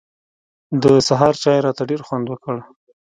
د 0.83 0.83
سهار 1.07 1.33
چای 1.43 1.59
راته 1.65 1.83
ډېر 1.89 2.01
خوند 2.07 2.25
وکړ. 2.29 2.55